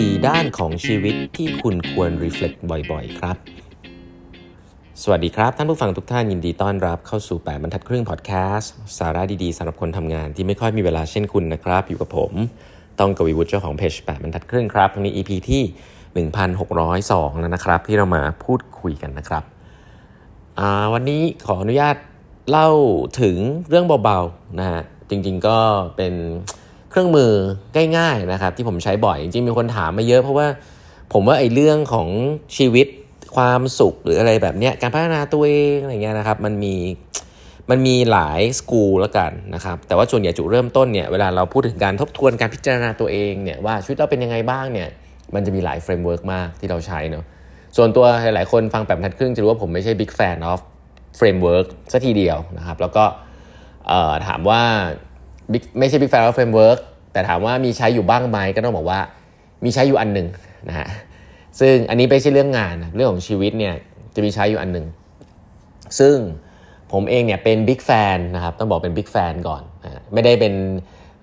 [0.00, 3.36] 4 ด้านของชีวิตที่คุณควร reflect บ่อยๆ ครับ
[5.02, 12.32] สวัสดีครับ ท่านผู้ฟังทุกท่านยินดีต้อนรับเข้าสู่ 8 บรรทัดครึ่งพอดแคสต์สาระดีๆสำหรับคนทำงานที่ไม่ค่อยมีเวลาเช่นคุณนะครับ อยู่กับผม
[12.98, 15.62] ต้องกวีวุฒิเจ้าของเพจ 8 บรรทัดครึ่งครับวันนี้ EP ที่
[16.26, 19.44] 1602 แล้วนะครับ ที่เรามาพูดคุยกันนะครับ
[20.92, 21.96] วันนี้ขออนุญาต
[22.50, 22.70] เล่า
[23.20, 23.36] ถึง
[23.68, 25.58] เรื่องเบาๆนะฮะจริงๆก็
[25.96, 26.14] เป็น
[26.92, 27.32] เครื่องมือ
[27.96, 30.46] ง่ายๆนะครับที่ผมใช้บ่อยจริงๆมีคนถามมาเยอะเพราะว่า
[31.12, 32.08] ผมว่าไอ้เรื่องของ
[32.56, 32.86] ชีวิต
[33.36, 36.74] ความสุขหรืออะไรแบบเนี้ยการพัฒนาตัวเองอะไรเงี้ยนะครับมันมี
[37.70, 44.88] มันมีหลายสกูลแล้วกันนะครับแต่ว่าส่วนใหญ่จุดเริ่มต้นเนี่ยเวลาเราพูดถึงการทบทวนการพิจารณาตัวเองเนี่ยว่าชีวิตเราเป็นยังไงบ้างเนี่ย
[45.34, 47.24] มันจะมีหลาย framework มากที่เราใช้เนาะ
[47.76, 50.60] ส่วนตัวหลายๆคนฟังแปดบรรทัดครึ่งจะรู้ว่าผมไม่ใช่ big fan of
[51.16, 53.04] framework ซะทีเดียวนะครับแล้วก็
[54.26, 54.62] ถามว่า
[55.78, 56.78] ไม่ใช่ big fan of framework
[57.12, 59.00] แต่ถามว่ามีใช้อยู่บ้างไหมก็ต้องบอกว่า
[59.64, 60.28] มีใช้อยู่อันหนึ่ง
[60.68, 60.88] นะฮะ
[61.60, 63.74] ซึ่งอันนี้ไม่ใช่เรื่องงานเรื่องของชีวิตเนี่ย
[64.14, 64.86] จะมีใช้อยู่อันหนึ่ง
[65.98, 66.16] ซึ่ง
[66.92, 70.54] ผมเองเนี่ยเป็น big fan นะครับต้องบอกเป็น big fan ก่อนนะไม่ได้เป็น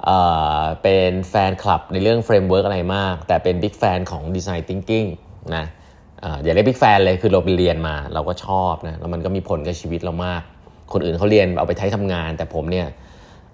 [0.04, 0.18] เอ่
[0.62, 5.06] อเป็นแฟนคลับในเรื่อง framework อะไรมาก แต่เป็น big fan ของ design thinking
[5.56, 5.66] นะ
[6.44, 10.42] อย่าเรียก big fan เลยคือเราไปเรียนมาเราก็ชอบนะแล้วมันก็มีผลกับชีวิตเรามาก
[10.94, 12.88] คนอื่นเขาเรียนเอาไปใช้ทำงาน แต่ผมเนี่ย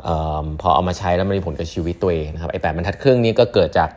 [0.07, 0.09] อ
[0.43, 3.89] อพอเอามาใช้แล้วมันมีผลกับชีวิตตัวเองนะครับไอแปดบรรทัดครึ่งนี้ก็เกิดจาก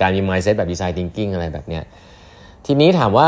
[0.00, 1.84] การมี mindset แบบ design thinking อะไรแบบเนี้ย
[2.66, 3.26] ทีนี้ถามว่า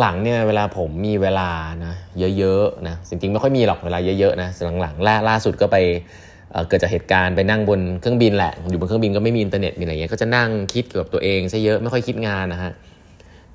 [0.00, 1.50] หลังๆเนี่ยเวลาผมมีเวลา
[1.84, 1.94] นะ
[2.38, 4.48] เยอะๆนะจริงๆไม่ค่อยมีหรอกเวลาเยอะๆนะ
[4.80, 5.76] หลังๆล่าล่าสุดก็ไป
[6.68, 12.72] เกิดจากเหตุการณ์ไปนั่งบนเครื่องบินแหละ อยู่บนเครื่องบินก็ไม่มีอินเทอร์เน็ตมีอะไรเงี้ยก็จะนั่งคิดเกี่ยวกับตัวเองซะเยอะไม่ค่อยคิดงานนะฮะ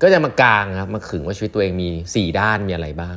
[0.02, 3.16] ก็จะมากลางครับมาขึงว่าชีวิตตัวเองมี 4 ด้านมีอะไรบ้าง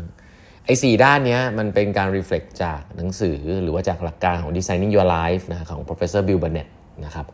[0.67, 6.69] ไอ้สด้านนี้มันเป็นการ reflect จากหนังสือหรือว่าจากหลักการของ designing your life นะของ professor Bill Burnett
[7.05, 7.25] นะครับ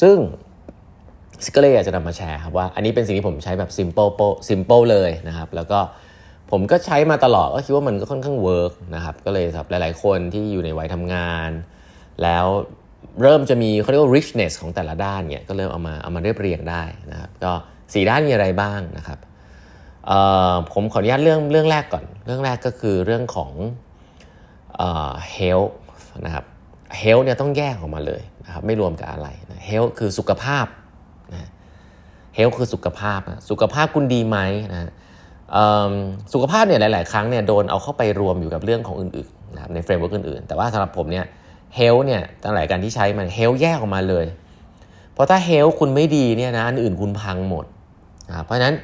[0.00, 0.16] ซึ่ง
[1.54, 4.10] ก็เลยอยากจะนำมาแชร์ครับว่าอันนี้เป็นสิ่งที่ผมใช้แบบ simple
[4.48, 5.78] simple เลยนะครับแล้วก็
[6.50, 11.50] ผมก็ใช้มาตลอดก็คิดว่ามันก็ค่อนข้างเวิร์กนะครับก็เลยครับหลายๆ คนที่อยู่ในวัยทำงาน
[12.22, 12.46] แล้ว
[13.22, 17.52] เริ่มจะมีเขาเรียกว่า richness ของแต่ละด้านเนี่ยก็เริ่มเอามาเอามาเรียบเรียงได้นะครับก็
[17.92, 19.18] สี่ด้านมีอะไรบ้างนะครับ
[20.72, 23.52] ผมขออนุญาตเรื่องเรื่องแรกก่อน เรื่องแรกก็คือเรื่องของ
[25.36, 25.72] health
[26.24, 26.44] นะครับ
[27.00, 30.66] health เนี่ยต้องแยกออกมาเลยนะครับไม่รวมกับอะไรนะ health คือสุขภาพ
[31.32, 31.48] นะ
[32.36, 34.38] health คือสุขภาพนะสุขภาพคุณดีไหม
[34.72, 34.90] นะ
[36.32, 41.24] สุขภาพเนี่ยหลาย ๆ ครั้งเนี่ยโดนเอาเข้าไปรวมอยู่กับเรื่องของอื่น ๆ นะครับใน framework อื่น ๆ แต่ว่าสำหรับผมเนี่ย
[41.78, 44.26] health เนี่ยตั้งหลายการที่ใช้มัน health แยกออกมาเลย
[45.12, 47.64] เพราะถ้า health คุณไม่ดีเนี่ยนะอันอื่นคุณพังหมด
[48.28, 48.74] นะเพราะฉะนั้น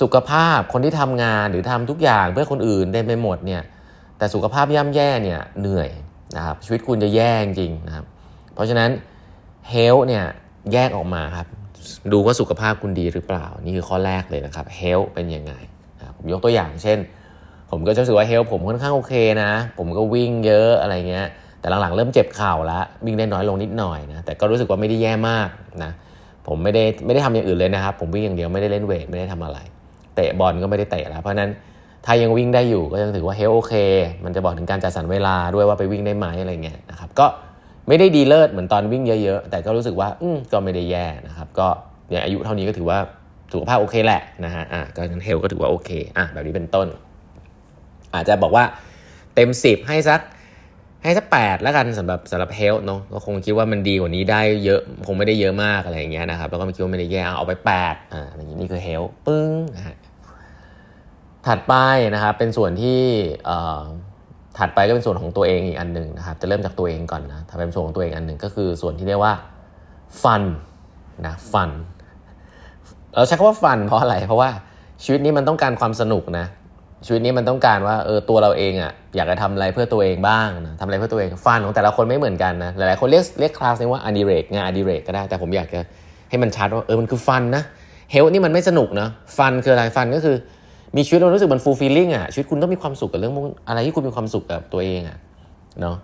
[0.00, 3.62] สุขภาพคนที่ทำงานหรือทำทุกอย่างเพื่อคนอื่นเต็มไปหมดเนี่ย
[4.18, 5.88] แต่สุขภาพย่ำแย่เนี่ยเหนื่อย
[6.36, 8.04] นะครับชีวิตคุณจะแย่จริงนะครับ
[8.54, 8.90] เพราะฉะนั้น
[9.70, 10.24] เฮลเนี่ย
[10.72, 11.46] แยกออกมาครับ
[12.12, 15.52] ดูว่าสุขภาพคุณดีหรือเปล่า นี่คือข้อแรกเลยนะครับเฮลเป็นยังไง
[16.16, 16.98] ผมยกตัวอย่างเช่น
[17.70, 21.26] ผมก็จะรู้สึกว่าเฮลผมค่อนข้างโอเคนะ ผมก็วิ่งเยอะอะไรเงี้ย
[21.60, 25.48] แต่หลังๆเริ่มเจ็บเข่าแล้ววิ่งได้น้อยลงนิดหน่อยนะแต่ก็รู้สึกว่าไม่ได้แย่มาก
[25.84, 25.92] นะ
[26.46, 29.58] ผมไม่ได้ไม่ได้ทำอย่างอื่นเลยนะครับ ผมวิ่งอย่างเดียวไม่ได้เล่นเวทไม่ได้ทำอะไร
[30.16, 31.50] เตะบอลก็ไม่ได้เตะแล้ว เพราะนั้น
[32.06, 33.74] ถ้ายังวิ่งได้อยู่ก็ยังถือว่าเฮลโอเค
[34.24, 37.26] มันจะบอกถึงการจัดสรรเวลาด้วยว่าไปวิ่งได้ไหมอะไรเงี้ยนะครับก็
[37.88, 41.68] ไม่ได้ดีเลิศเหมือนตอนวิ่งเยอะๆ แต่ก็รู้สึกว่าอืมก็ไม่ได้แย่นะครับก็
[42.08, 42.98] เนี่ยอายุเท่านี้ก็ถือว่า
[43.52, 46.86] สุขภาพโอเคแหละนะฮะอะก็งั้นเฮลก็ถือว่าโอเคอะแบบนี้เป็นต้น
[48.14, 48.64] อาจจะบอกว่า
[49.34, 50.20] เต็มสิบให้สัก
[51.02, 59.96] ให้สักแปดแล้วกันสำหรับสำหรับเฮลเนาะก็คงคิดว่ามันดีกว่านี้ได้เยอะคงไม่ได้เยอะมากอะไรอย่างเงี้ยนะครับแล้วก็ไม่คิดว่าไม่ได้แย่เอาไปแปดอ่าอย่างนี้นี่คือเฮลปึ้งนะฮะ
[61.46, 61.74] ถัดไป
[62.14, 63.00] นะครับเป็นส่วนที่
[64.58, 69.34] ถัดไปก็เป็นส่วนของตัวเองอีกอันหนึ่งนะครับจะเริ่มจากตัวเองก่อนนะถ้าเป็นส่วนของตัวเองอันหนึ่งก็คือส่วนที่เรียกว่า
[70.22, 70.42] ฟัน
[71.26, 71.70] นะฟัน
[73.14, 74.50] เราใช้คำว่าฟันเพราะอะไรเพราะว่า
[75.04, 76.46] ชีวิตนี้มันต้องการความสนุกนะ
[77.06, 85.80] ชีวิตนี้มันต้องการว่าเออตัวเราเองอะ่ะอยากจะทำอะไรเพื่อตัวเองบ้างนะทำอะไรเพื่อตัวเอง fun ของแต่ละคนไม่เหมือนกันนะหลายๆคนเรียกเรียกคลาสนี้ว่าอดิเรกงานอดิเรกก็ได้แต่ผมอยากจะ
[86.30, 87.62] ให้มันชัดว่าเออมันคือ fun นะ
[88.10, 90.36] health นี่มันไม่สนุกนะ fun คืออะไร fun ก็คือ
[90.96, 93.34] มีชีวิตเรารู้สึกมัน fulfilling อะชีวิตคุณต้องมีความสุขกับเรื่อง
[93.68, 95.18] อะไรที่คุณมีความสุขกับตัวเองอะ
[95.80, 95.96] เนาะ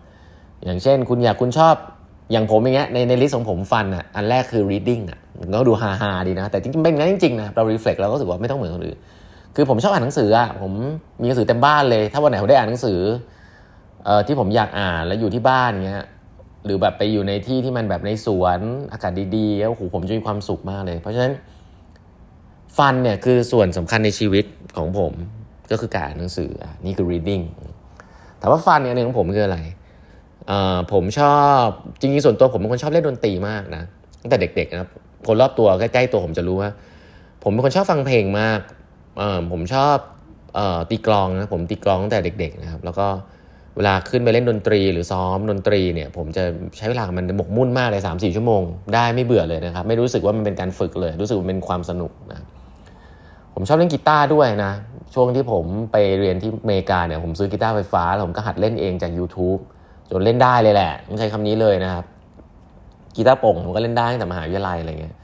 [0.64, 1.74] อย่างเช่น คุณอยากคุณชอบ
[2.32, 5.18] อย่างผมอย่างเงี้ยในใน list ของผม fun อะอันแรกคือ reading อะ
[5.52, 8.98] ก็ดูฮาฮาดีนะ แต่จริงๆเป็นงั้นจริงๆนะเรา reflect เราก็รู้สึกว่าไม่ต้องเหมือนคนอื่น
[9.56, 10.72] คือผมชอบอ่านหนังสืออะผม
[11.20, 12.98] มีหนังสือเต็มบ้านเลย ถ้าวันไหนผมได้อ่านหนังสือ
[14.04, 16.06] เอ่อที่ผมอยากอ่านแล้วอยู่ที่บ้านเงี้ย
[16.64, 18.58] หรือแบบไปอยู่ในที่ที่มันแบบในสวน
[18.92, 21.32] อากาศดีๆแล้วโอ้โหผมจะมีความสุขมากเลย เพราะฉะนั้น
[22.78, 24.44] ฟันเนี่ยคือส่วนสำคัญในชีวิต
[24.76, 25.12] ของผม
[25.70, 26.50] ก็คือการอ่านหนังสือ
[26.86, 27.44] นี่คือ reading
[28.38, 29.58] แต่ว่าฟันเนี่ยหนึ่งของผมคืออะไร
[30.92, 31.64] ผมชอบ
[32.00, 33.82] จริงๆส่วนตัวผมเป็นคนชอบเล่นดนตรีมากนะ
[34.20, 34.88] ตั้งแต่เด็กๆนะ
[35.26, 36.70] คนรอบตัวใกล้ๆตัวผมจะรู้ว่า
[37.42, 38.60] ผมเป็นคนชอบฟังเพลงมาก
[39.52, 39.96] ผมชอบ
[40.58, 43.06] ออตีกลองนะผมตีกลองตั้งแต่เด็กๆนะครับ แล้วก็
[43.76, 46.44] เวลาขึ้นไปเล่นดนตรี หรือซ้อมดนตรีเนี่ย ผมจะ
[46.78, 48.62] ใช้เวลามันหมกมุ่นมากเลยสามสี่ชั่วโมง
[48.94, 52.40] ได้ไม่เบื่อเลยนะครับ ไม่รู้สึกว่ามันเป็นการฝึกเลย รู้สึกว่าเป็นความสนุกนะ
[53.54, 54.72] ผมชอบเล่นกีตาร์ด้วยนะ
[55.14, 59.60] ช่วงที่ผมไปเรียนที่อเมริกาเนี่ยผมซื้อกีตาร์ไฟฟ้าแล้วผมก็หัดเล่นเองจาก YouTube
[60.10, 62.04] จนเล่นได้เลยแหละต้องใช้คำนี้เลยนะครับ
[63.16, 65.16] กีตาร์โปร่งผมก็เล่นได้ตั้งแต่มหาวิทยาลัยอะไรเงี้ย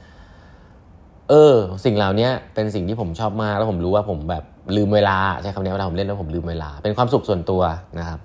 [1.29, 1.55] เออ
[1.85, 4.43] สิ่งเหล่านี้เป็นสิ่งที่ผมชอบมากแล้วผมรู้ว่าผมแบบ
[4.75, 7.61] ลืมเวลาใช้คำนี้เวลาผมเล่นแล้วผมลืมเวลา เป็นความสุขส่วนตัว
[7.99, 8.19] นะครับ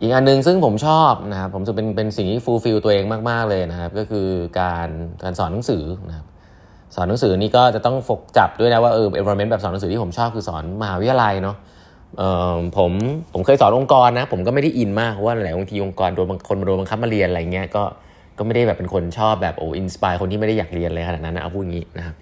[0.00, 4.28] อีกอันนึงซึ่งผมชอบนะครับผมจะเป็นเป็นสิ่งที่ fulfill ตัวเองมาก ๆ เลยนะครับ ก็คือ
[4.60, 4.88] การ
[5.22, 6.26] การสอนหนังสือนะครับ
[6.94, 11.56] สอนหนังสือนี่ก็จะต้องฟกจับด้วยนะว่าเออ environment แบบสอนหนังสือที่ผมชอบคือสอนมหาวิทยาลัยเนาะ
[12.18, 12.22] เอ
[12.54, 12.92] อผม
[13.32, 17.82] ผมเคยสอนองค์กรนะ ผมก็ไม่ได้อินมากเพราะว่าหลายบางทีองค์กรโดนบางคนโดนบังคับมาเรียนอะไรเงี้ยก็
[18.38, 22.14] ก็ไม่ได้แบบเป็นคนชอบแบบโอ้ inspire คนที่ไม่ได้อยากเรียนเลยขนาดนั้นนะเอาพูดงี้นะครับ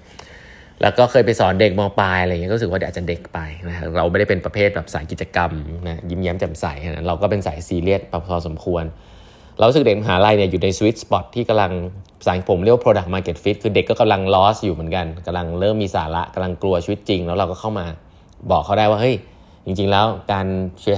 [0.83, 3.39] แล้วก็เคยไปสอนเด็กมปลายอะไรเงี้ยก็รู้สึกว่าอาจจะเด็กไป
[3.69, 5.51] นะเราไม่ได้เป็นประเภทแบบสายกิจกรรม
[5.87, 8.85] นะยิ้มแย้มแจ่มใสนะเราก็เป็นสายซีเรียสพอสมควร
[9.59, 11.73] เรารู้สึกเด็กมหาลัยเนี่ยอยู่ใน sweet spot ที่กำลัง
[12.27, 17.87] สายผมเรียกว่า product market fit คือเด็กก็กำลัง lost อยู่เหมือนกันกำลังเริ่มมีสาระกำลังกลัวชีวิตจริง แล้วเราก็เข้ามา
[18.51, 19.17] บอกเขาได้ว่าเฮ้ย
[19.67, 20.47] จริง ๆ แล้วการ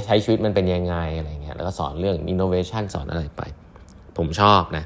[0.07, 3.43] ใช้ชีวิตมันเป็นยังไงอะไรเงี้ยแล้วก็สอนเรื่อง innovation สอนอะไรไป
[4.17, 4.85] ผมชอบนะ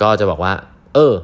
[0.00, 0.52] ก็จะบอกว่า
[0.94, 1.14] เออ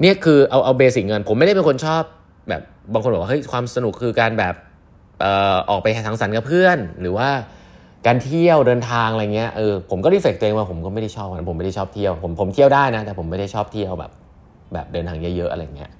[0.00, 2.02] เนี่ยคือเอาเอาเบสิกเงิน ผมไม่ได้เป็นคนชอบ
[2.48, 2.62] แบบ
[2.92, 4.54] บางคนบอกว่าเฮ้ยความสนุกคือการแบบ
[5.20, 7.28] เอ่อออกไปสังสรรค์กับเพื่อน หรือว่า
[8.06, 14.10] การเที่ยวเดินทางอะไรเงี้ยเออผมก็รีเฟกตัวเองว่าผมก็ไม่ได้ชอบผมไม่ได้ชอบเที่ยวผมผมเที่ยวได้นะแต่ผมไม่ได้ชอบเที่ยวแบบ
[14.72, 15.90] แบบเดินทางเยอะๆอะไรเงี้ย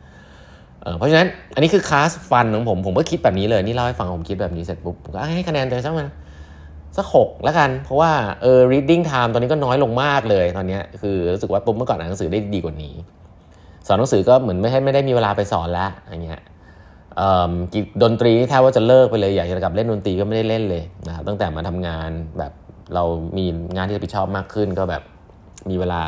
[0.82, 6.08] เออเพราะฉะนั้นอันนี้คือคลาสฟันของผมผมก็คิดแบบนี้เลยนี่เล่าให้ฟังผมคิดแบบนี้เสร็จปุ๊บผมก็ให้คะแนนตัวเองสักมัน
[6.97, 8.12] สักหกแล้วกัน เพราะว่า
[8.43, 12.94] เออ reading time ตอนนี้ก็น้อยลงมากเลยตอนนี้คือรู้สึกว่าปุ๊บเมื่อก่อนอ่านหนังสือได้ดีกว่านี้
[13.87, 16.43] สอนหนังสือก็เหมือนไม่ให้ไม่ได้มีเวลาไปสอนแล้วอย่างเงี้ย
[18.03, 22.53] ดนตรีนี่แทบว่าจะเลิกไปเลยอยากจะกลับเล่นดนตรีก็ไม่ได้เล่นเลยนะครับตั้งแต่มาทำงานแบบ
[22.95, 23.05] เรา
[23.37, 25.03] มีงานที่รับผิดชอบมากขึ้น ก็แบบ
[25.71, 26.03] มีเวลา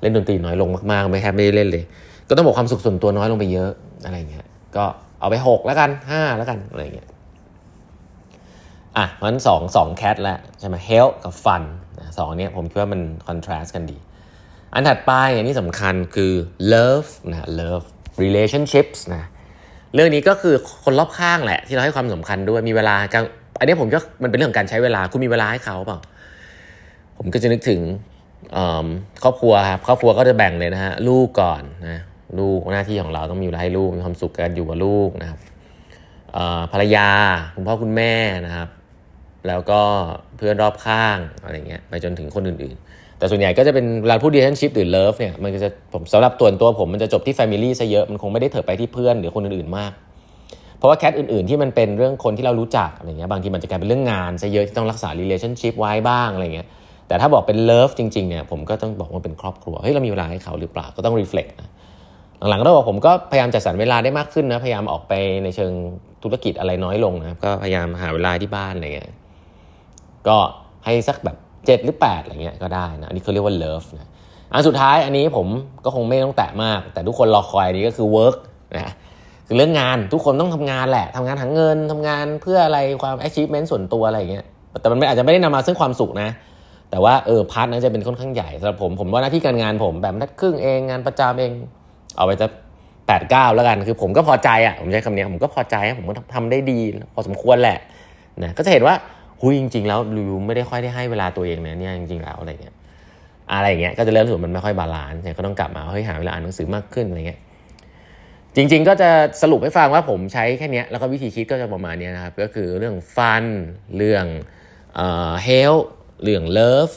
[0.00, 1.84] เล่นดนตรีน้อยลงมากๆไม่แทบไม่ได้เล่นเลย
[2.28, 3.70] ก็ต้องบอกความสุขส่วนตัวน้อยลงไปเยอะ
[4.04, 4.46] อะไรเงี้ย
[4.76, 4.84] ก็
[5.20, 7.08] เอาไปหกแล้วกันห้าแล้วกันอะไรเงี้ย
[8.96, 11.62] อะมันสองสองแคทแล้วใช่ไหมเฮลกับฟัน
[12.18, 13.98] สองเนี้ยผมคิดว่ามันคอนทราสต์กันดี
[14.74, 16.32] อันถัดไปอันนี้สำคัญคือ
[16.72, 17.86] love นะ love
[18.24, 19.24] relationships นะ
[19.94, 20.54] เรื่องนี้ก็คือ
[20.84, 22.96] คนรอบข้างแหละ ที่เราให้ความสำคัญด้วยมีเวลา
[23.58, 25.98] อันนี้ผมก็มันเป็นเรื่องของการใช้เวลาคุณมีเวลาให้เขาเปล่า
[27.18, 27.80] ผมก็จะนึกถึง
[29.22, 32.02] ครอบครัวครับครอบครัวก็จะแบ่งเลยนะฮะลูกก่อนนะ
[32.38, 35.38] ลูกหน้าที่ของเราต้องมีเวลาให้ลูกมีความสุขกันอยู่กับลูกนะครับ
[36.72, 37.08] ภรรยา
[37.54, 38.14] คุณพ่อคุณแม่
[38.46, 38.68] นะครับ
[39.48, 39.82] แล้วก็
[40.36, 49.92] เพื่อนรอบข้างอะไรเงี้ยไปจนถึงคนอื่นๆ แต่ส่วนใหญ่ก็จะเป็นเวลาพูด relationship หรือ love เนี่ยมันจะผมสำหรับตัวตัวผมมันจะจบที่ family ซะเยอะมันคงไม่ได้เถิดไปที่เพื่อนหรือคนอื่นๆมาก
[50.78, 56.66] เพราะว่า cat อื่นๆที่มันเป็นเรื่องคนที่เรารู้จักอะไรเงี้ยบางทีมันจะกลายเป็นเรื่องงานซะเยอะที่ต้องรักษา relationship ไว้บ้างอะไรเงี้ย
[57.08, 61.70] แต่ถ้าบอกเป็น love จริงๆเนี่ยผมก็ต้องบอกว่าเป็นครอบครัวเฮ้ยเรามีเวลาให้เขาหรือเปล่าก็ต้อง reflect นะ
[62.50, 65.12] หลังๆก็ต้องบอกผมก็พยายามจัดสรรเวลาได้มากขึ้นนะพยายามออกไป
[65.44, 65.72] ในเชิง
[66.22, 69.10] ธุรกิจอะไรน้อยลงนะก็พยายามหาเวลาที่บ้านอะไรเงี้ย
[70.28, 70.36] ก็
[70.84, 74.08] ให้สักแบบ เจ็ดหรือแปดอะไรเงี้ยก็ได้นะอันนี้เขาเรียกว่า love นะ
[74.52, 75.46] อันสุดท้ายอันนี้ผม
[75.84, 78.36] ก็คงไม่ต้องแตะมาก แต่ทุกคนรอคอยอันนี้ก็คือ work
[78.76, 78.92] นะ
[79.46, 84.46] คือเรื่องงานทุกคนต้องทำงานแหละทำงานหาเงินทำงานเพื่ออะไรความ achievement ส่วนตัวอะไรอย่างเงี้ย
[84.80, 86.30] แต่มันอาจจะไม่ได้นำมาซึ่งความสุขนะ
[86.90, 91.52] แต่ว่าเออพาร์ทนั้นจะเป็นค่อนข้างใหญ่สำหรับผมผมว่าหน้าที่การงานผมแบบนัดครึ่งเองงานประจำเอง
[92.16, 92.46] เอาไปจะ
[93.06, 96.80] แปดเก้าแล้วกันคือผมก็พอใจอะผมใช้คำนี้ผมก็พอใจผมก็ทำได้ดี
[97.14, 97.78] พอสมควรแหละ
[98.42, 98.94] นะก็จะเห็นว่า
[99.40, 102.74] หุยจริง ๆ แล้วริวไม่ได้ค่อยได้ให้เวลาตัวเองนะเนี่ยจริงๆแล้วอะไรเงี้ย
[103.52, 107.40] อะไรเงี้ยก็จะเริ่มรู้สึกมันไม่ค่อย balance เนี่ยก็ต้องกลับมาเฮ้ยหาเวลาอ่านหนังสือมากขึ้นอะไรเงี้ย
[108.56, 109.10] จริง ๆ ก็จะ
[109.42, 113.44] สรุปให้ฟังว่าผมใช้แค่นี้แล้วก็วิธีคิดก็จะประมาณนี้นะครับ ก็คือเรื่อง fun
[113.96, 114.24] เรื่อง
[115.44, 115.74] health
[116.22, 116.90] เรื่อง love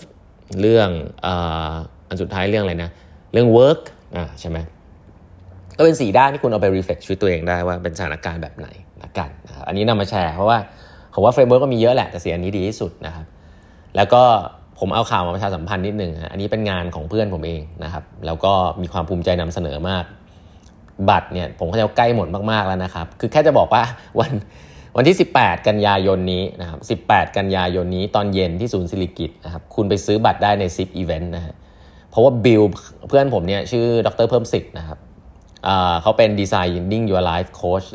[0.62, 0.90] เรื่อง
[1.26, 2.92] อันสุดท้ายเรื่องอะไรนะ
[3.34, 3.82] เรื่อง work
[4.16, 4.58] อ่าใช่ไหม
[5.78, 8.68] ก็เป็นสี่ด้านที่คุณเอาไป reflect ชีวิตตัวเองได้ว่าเป็นสถานการณ์แบบไหน
[9.04, 10.58] ละกันนะครับอันนี้นำมาแชร์เพราะว่า
[11.14, 13.26] ผมว่า framework ก็มีเยอะแหละ แต่เสียอันนี้ดีที่สุดนะครับ
[13.96, 14.22] แล้วก็
[14.80, 20.04] ผมเอาข่าวมาประชาสัมพันธ์นิดนึงอันนี้เป็นงานของเพื่อนผมเองนะครับ แล้วก็มีความภูมิใจนำเสนอมาก
[21.10, 23.84] บัตรเนี่ยผมก็จะใกล้หมดมากๆแล้วนะครับ คือแค่จะบอกว่า
[24.20, 24.32] วัน
[24.98, 31.56] วันที่ 18 กันยายนนี้นะครับ 18 กันยายนนี้ตอนเย็นที่ศูนย์สิริกิติ์นะครับ คุณไปซื้อบัตรได้ใน Zipevent นะฮะ
[32.10, 32.64] เพราะว่าบิล
[33.10, 34.98] เพื่อนผมเนี่ยชื่อดรเพิ่มสิทธิ์นะครับ
[36.02, 37.88] เขาเป็น Designing Your Life Coach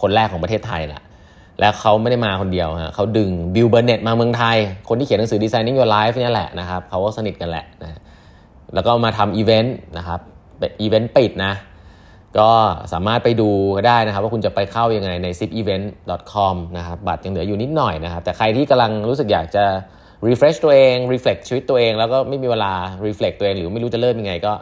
[0.00, 1.02] คนแรกของประเทศไทยแหละ
[1.60, 4.56] แล้วเขาไม่ได้มาคนเดียวฮะเขาดึง Bill Burnett มาเมืองไทย
[4.88, 8.00] คนที่เขียนหนังสือ Designing Your Life นี่แหละนะครับเขาก็สนิทกันแหละนะ
[8.74, 10.20] แล้วก็มาทำอีเวนต์นะครับ
[10.58, 11.54] เป็นอีเวนต์ปิดนะ
[12.38, 12.50] ก็
[12.92, 19.64] สามารถไปดูก็ได้นะครับ ว่าคุณจะไปเข้ายังไงใน zipevent.com นะครับบัตรยังเหลืออยู่นิดหน่อยนะครับ แต่ใครที่กำลังรู้สึกอยากจะ
[20.26, 22.72] refresh ตัวเอง reflect ชีวิตตัวเอง แล้วก็ไม่มีเวลา
[23.06, 24.52] reflect ตัวเอง หรือไม่รู้จะเริ่มยังไงก็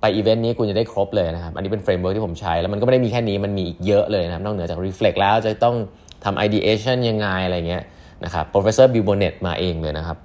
[0.00, 5.76] ไปอีเวนต์นี้คุณจะได้ครบเลยนะครับ อันนี้เป็น framework ที่ผมใช้ แล้วมันก็ไม่ได้มีแค่นี้มันมีอีกเยอะเลยนะครับ นอกเหนือจาก reflect แล้วจะต้อง
[6.24, 7.84] ทำ ideation ยังไงอะไรเงี้ย
[8.24, 10.18] นะครับ professor Bill Bonnet มาเองเลยนะครับ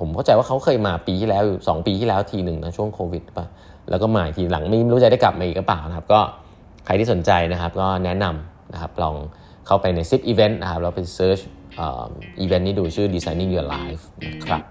[0.00, 3.46] ผมเข้าใจว่าเขาเคยมาปีที่แล้วสองปีที่แล้วทีหนึ่งนะช่วงโควิดป่ะ
[3.90, 6.20] แล้วก็มาทีหลังไม่รู้จะได้กลับมาอีกหรือเปล่านะครับ ก็
[6.84, 9.14] ใครที่สนใจนะครับก็แนะนำนะครับลอง
[9.66, 11.42] เข้าไปใน zip event นะครับแล้วไป search
[12.40, 14.62] อีเวนต์นี้ดูชื่อ designing your life นะครับ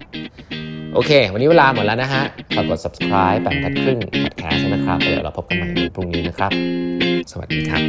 [0.94, 2.24] โอเค วันนี้เวลาหมดแล้วนะฮะ
[2.56, 6.52] ฝากกด subscribe แปดทัดครึ่ง podcast นะครับเดี๋ยวเราพบกันใหม่ในพรุ่งนี้นะครับ
[7.32, 7.82] สวัสดีครับ